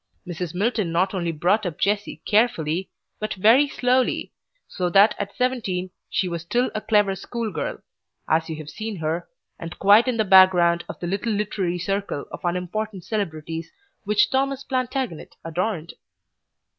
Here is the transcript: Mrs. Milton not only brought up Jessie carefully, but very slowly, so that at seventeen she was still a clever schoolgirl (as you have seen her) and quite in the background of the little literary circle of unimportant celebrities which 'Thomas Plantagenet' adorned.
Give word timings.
Mrs. 0.25 0.55
Milton 0.55 0.91
not 0.91 1.13
only 1.13 1.31
brought 1.31 1.63
up 1.63 1.77
Jessie 1.79 2.23
carefully, 2.25 2.89
but 3.19 3.35
very 3.35 3.67
slowly, 3.67 4.33
so 4.67 4.89
that 4.89 5.13
at 5.19 5.35
seventeen 5.35 5.91
she 6.09 6.27
was 6.27 6.41
still 6.41 6.71
a 6.73 6.81
clever 6.81 7.15
schoolgirl 7.15 7.77
(as 8.27 8.49
you 8.49 8.55
have 8.55 8.71
seen 8.71 8.95
her) 8.95 9.29
and 9.59 9.77
quite 9.77 10.07
in 10.07 10.17
the 10.17 10.25
background 10.25 10.83
of 10.89 10.99
the 10.99 11.05
little 11.05 11.33
literary 11.33 11.77
circle 11.77 12.25
of 12.31 12.43
unimportant 12.43 13.03
celebrities 13.03 13.71
which 14.03 14.31
'Thomas 14.31 14.63
Plantagenet' 14.63 15.35
adorned. 15.45 15.93